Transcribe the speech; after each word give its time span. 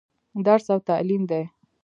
درس 0.47 0.65
او 0.73 0.79
تعليم 0.89 1.23
دى. 1.29 1.43